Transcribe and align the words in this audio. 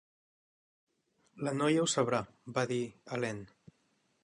"La 1.49 1.53
noia 1.59 1.83
ho 1.83 1.91
sabrà", 1.93 2.23
va 2.57 2.67
dir 2.75 2.81
Helene. 3.19 3.77